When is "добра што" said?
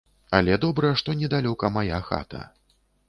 0.63-1.15